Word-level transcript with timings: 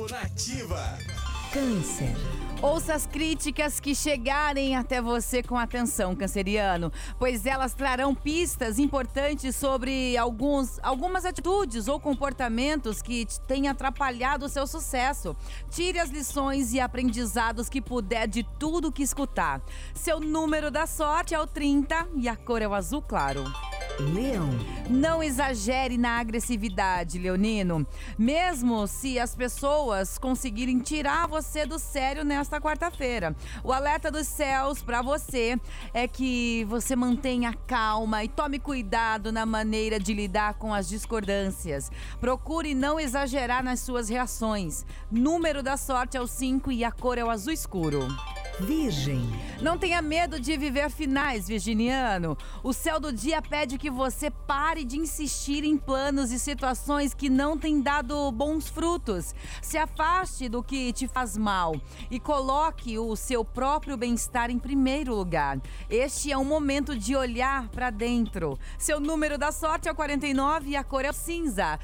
Nativa. 0.00 0.98
Câncer. 1.52 2.16
Ouça 2.62 2.94
as 2.94 3.04
críticas 3.06 3.78
que 3.78 3.94
chegarem 3.94 4.74
até 4.74 5.02
você 5.02 5.42
com 5.42 5.58
atenção, 5.58 6.16
canceriano, 6.16 6.90
pois 7.18 7.44
elas 7.44 7.74
trarão 7.74 8.14
pistas 8.14 8.78
importantes 8.78 9.54
sobre 9.54 10.16
alguns, 10.16 10.78
algumas 10.82 11.26
atitudes 11.26 11.88
ou 11.88 12.00
comportamentos 12.00 13.02
que 13.02 13.26
têm 13.46 13.68
atrapalhado 13.68 14.46
o 14.46 14.48
seu 14.48 14.66
sucesso. 14.66 15.36
Tire 15.70 15.98
as 15.98 16.08
lições 16.08 16.72
e 16.72 16.80
aprendizados 16.80 17.68
que 17.68 17.82
puder 17.82 18.26
de 18.26 18.44
tudo 18.58 18.90
que 18.90 19.02
escutar. 19.02 19.60
Seu 19.94 20.20
número 20.20 20.70
da 20.70 20.86
sorte 20.86 21.34
é 21.34 21.38
o 21.38 21.46
30 21.46 22.08
e 22.16 22.30
a 22.30 22.36
cor 22.36 22.62
é 22.62 22.66
o 22.66 22.72
azul 22.72 23.02
claro. 23.02 23.44
Leão. 23.98 24.48
Não 24.88 25.22
exagere 25.22 25.98
na 25.98 26.18
agressividade, 26.18 27.18
Leonino. 27.18 27.86
Mesmo 28.18 28.86
se 28.86 29.18
as 29.18 29.34
pessoas 29.34 30.18
conseguirem 30.18 30.78
tirar 30.78 31.28
você 31.28 31.66
do 31.66 31.78
sério 31.78 32.24
nesta 32.24 32.60
quarta-feira. 32.60 33.36
O 33.62 33.72
alerta 33.72 34.10
dos 34.10 34.26
céus 34.26 34.82
para 34.82 35.02
você 35.02 35.58
é 35.92 36.08
que 36.08 36.64
você 36.68 36.96
mantenha 36.96 37.54
calma 37.66 38.24
e 38.24 38.28
tome 38.28 38.58
cuidado 38.58 39.30
na 39.30 39.44
maneira 39.44 39.98
de 39.98 40.14
lidar 40.14 40.54
com 40.54 40.72
as 40.72 40.88
discordâncias. 40.88 41.90
Procure 42.20 42.74
não 42.74 42.98
exagerar 42.98 43.62
nas 43.62 43.80
suas 43.80 44.08
reações. 44.08 44.84
Número 45.10 45.62
da 45.62 45.76
sorte 45.76 46.16
é 46.16 46.20
o 46.20 46.26
5 46.26 46.72
e 46.72 46.84
a 46.84 46.90
cor 46.90 47.18
é 47.18 47.24
o 47.24 47.30
azul 47.30 47.52
escuro. 47.52 48.08
Virgem. 48.60 49.28
Não 49.62 49.78
tenha 49.78 50.02
medo 50.02 50.38
de 50.38 50.56
viver 50.56 50.90
finais, 50.90 51.48
virginiano. 51.48 52.36
O 52.62 52.72
céu 52.72 53.00
do 53.00 53.12
dia 53.12 53.40
pede 53.40 53.78
que 53.78 53.90
você 53.90 54.30
pare 54.30 54.84
de 54.84 54.98
insistir 54.98 55.64
em 55.64 55.76
planos 55.76 56.30
e 56.30 56.38
situações 56.38 57.14
que 57.14 57.30
não 57.30 57.56
têm 57.56 57.80
dado 57.80 58.30
bons 58.30 58.68
frutos. 58.68 59.34
Se 59.62 59.78
afaste 59.78 60.48
do 60.48 60.62
que 60.62 60.92
te 60.92 61.08
faz 61.08 61.36
mal 61.36 61.74
e 62.10 62.20
coloque 62.20 62.98
o 62.98 63.16
seu 63.16 63.44
próprio 63.44 63.96
bem-estar 63.96 64.50
em 64.50 64.58
primeiro 64.58 65.14
lugar. 65.14 65.60
Este 65.88 66.30
é 66.30 66.36
um 66.36 66.44
momento 66.44 66.96
de 66.96 67.16
olhar 67.16 67.68
para 67.68 67.88
dentro. 67.88 68.58
Seu 68.76 69.00
número 69.00 69.38
da 69.38 69.50
sorte 69.50 69.88
é 69.88 69.92
o 69.92 69.94
49 69.94 70.70
e 70.70 70.76
a 70.76 70.84
cor 70.84 71.04
é 71.04 71.10
o 71.10 71.14
cinza. 71.14 71.78